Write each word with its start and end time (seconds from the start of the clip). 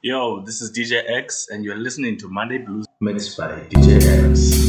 Yo, 0.00 0.40
this 0.46 0.60
is 0.60 0.70
DJ 0.70 1.02
Axe, 1.10 1.48
and 1.50 1.64
you're 1.64 1.76
listening 1.76 2.16
to 2.16 2.28
Monday 2.28 2.58
Blues 2.58 2.86
mixed 3.00 3.36
by 3.36 3.48
DJ 3.68 4.30
X. 4.30 4.67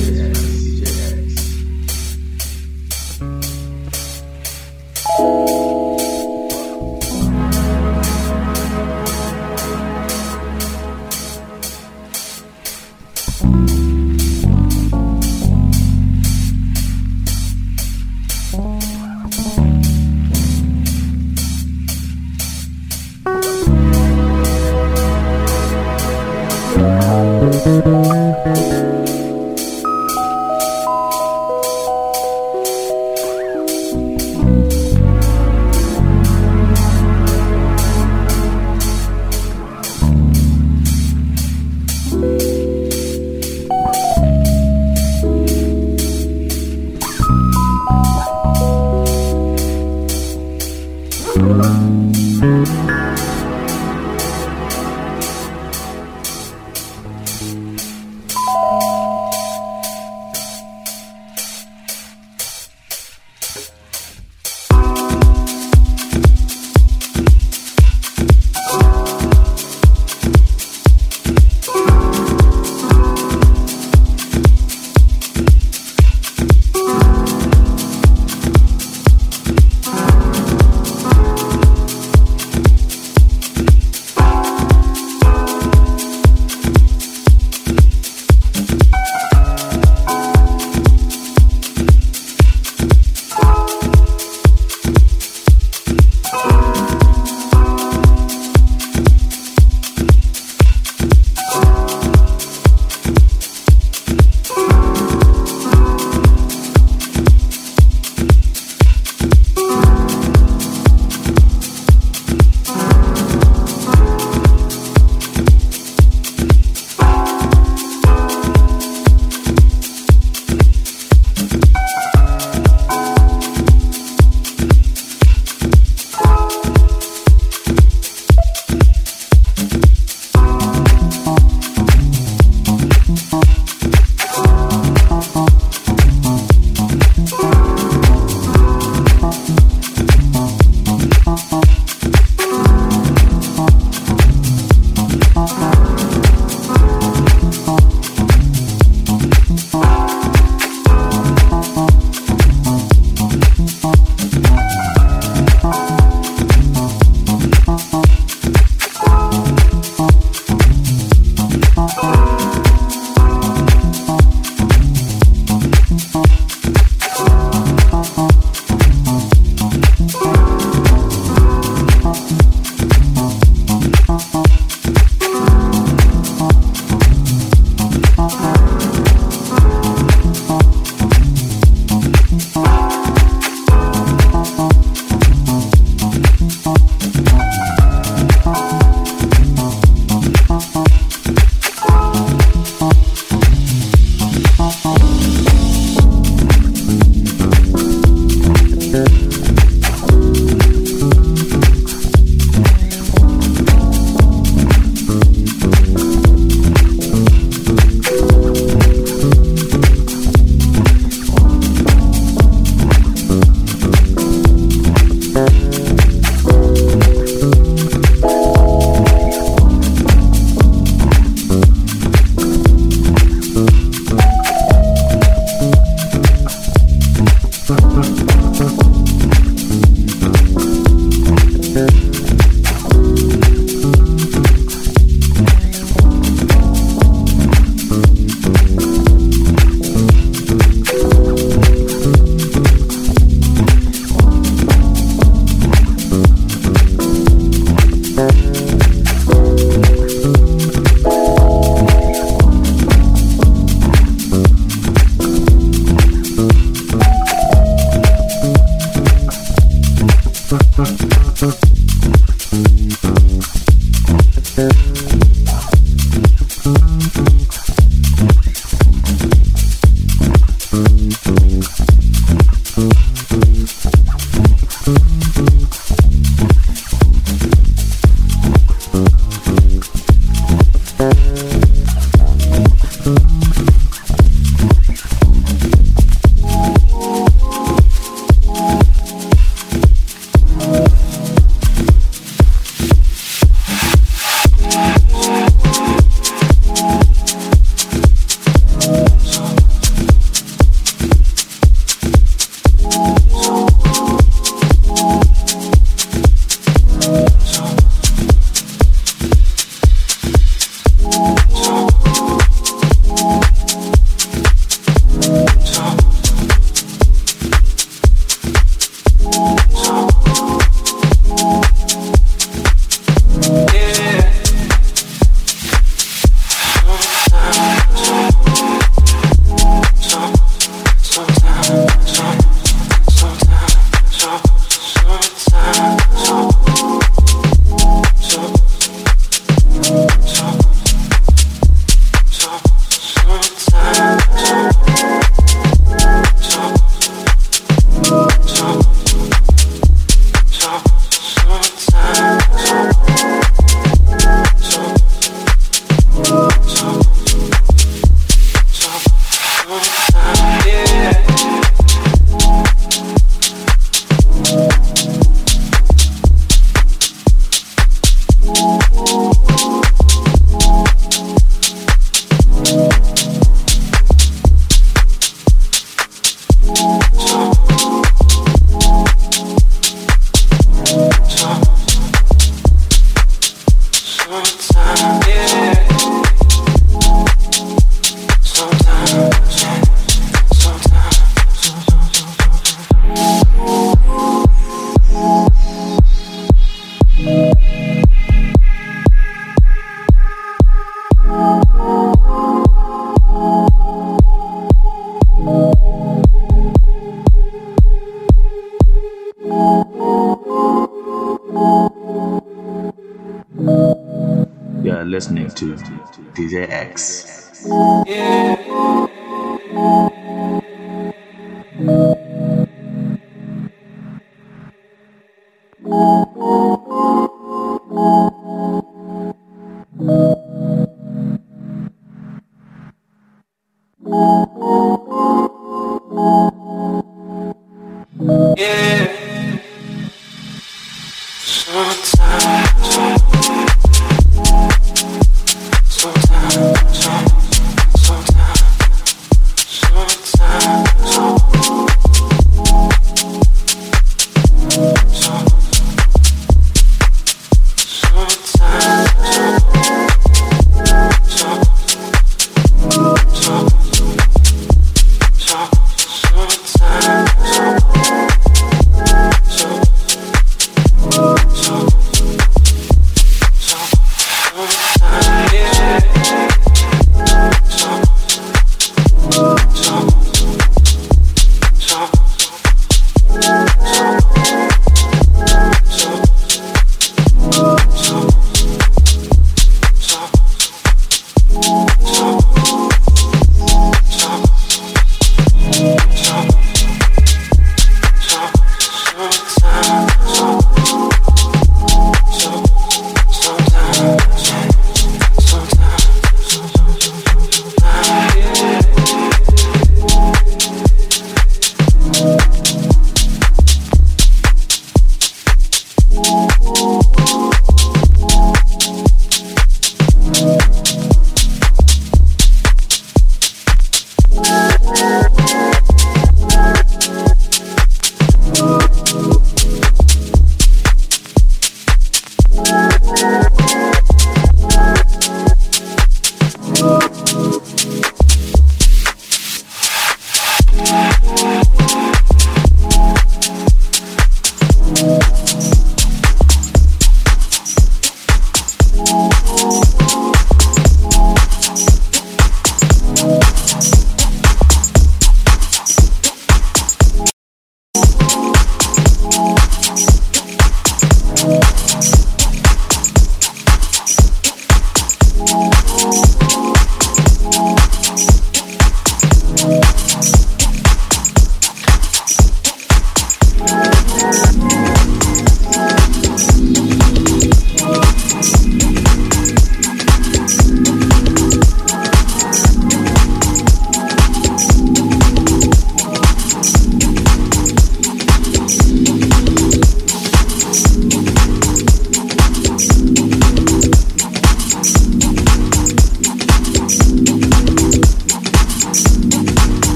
has 421.89 422.28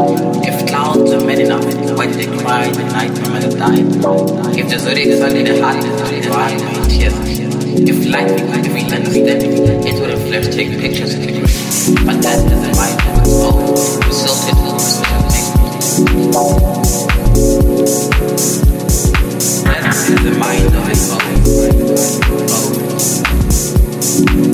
If 0.00 0.68
clouds 0.68 1.10
are 1.12 1.24
many 1.24 1.42
enough, 1.42 1.64
did 2.06 2.14
they 2.14 2.26
cry 2.38 2.68
the 2.70 2.84
night 2.84 3.10
my 3.20 3.28
mother 3.30 3.50
died? 3.50 3.84
If 4.56 4.70
the 4.70 4.78
zodiac 4.78 5.08
is 5.08 5.20
only 5.20 5.42
the 5.42 5.60
heart, 5.60 5.82
why 6.30 6.54
my 6.54 6.72
tears? 6.86 7.14
If 7.82 8.06
life 8.06 8.30
could 8.52 8.66
really 8.68 8.94
understand, 8.94 9.42
it 9.42 10.00
would 10.00 10.10
flashed 10.28 10.52
take 10.52 10.78
pictures 10.78 11.14
in 11.14 11.22
the 11.22 11.32
grave. 11.32 12.06
But 12.06 12.22
that 12.22 12.48
doesn't 12.48 12.76
mind 12.76 13.00
own, 13.42 13.74
resulted 14.06 14.58
in 20.10 20.24
the 20.24 20.30
mind 20.38 20.74
of. 20.74 20.78
Oh. 20.80 21.28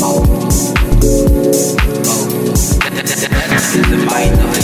Oh. 0.03 0.25
Oh. 2.07 2.25
That 2.91 3.05
is 3.05 3.91
the 3.91 3.97
mind 4.07 4.41
of 4.41 4.57
its 4.57 4.64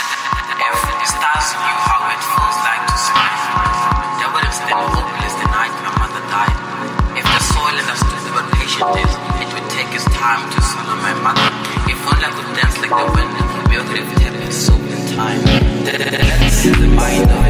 in 16.63 16.73
the 16.73 16.87
mind 16.89 17.40